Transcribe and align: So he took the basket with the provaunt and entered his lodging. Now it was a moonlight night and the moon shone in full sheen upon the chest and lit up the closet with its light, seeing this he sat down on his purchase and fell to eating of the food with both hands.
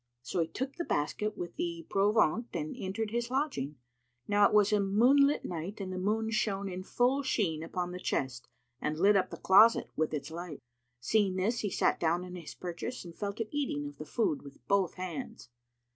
So 0.23 0.39
he 0.41 0.47
took 0.47 0.73
the 0.77 0.83
basket 0.83 1.37
with 1.37 1.57
the 1.57 1.85
provaunt 1.87 2.47
and 2.55 2.75
entered 2.75 3.11
his 3.11 3.29
lodging. 3.29 3.75
Now 4.27 4.47
it 4.47 4.51
was 4.51 4.73
a 4.73 4.79
moonlight 4.79 5.45
night 5.45 5.79
and 5.79 5.93
the 5.93 5.99
moon 5.99 6.31
shone 6.31 6.67
in 6.67 6.81
full 6.81 7.21
sheen 7.21 7.61
upon 7.61 7.91
the 7.91 7.99
chest 7.99 8.47
and 8.81 8.97
lit 8.97 9.15
up 9.15 9.29
the 9.29 9.37
closet 9.37 9.91
with 9.95 10.11
its 10.11 10.31
light, 10.31 10.59
seeing 10.99 11.35
this 11.35 11.59
he 11.59 11.69
sat 11.69 11.99
down 11.99 12.25
on 12.25 12.33
his 12.33 12.55
purchase 12.55 13.05
and 13.05 13.15
fell 13.15 13.33
to 13.33 13.47
eating 13.55 13.85
of 13.85 13.99
the 13.99 14.05
food 14.05 14.41
with 14.41 14.67
both 14.67 14.95
hands. 14.95 15.49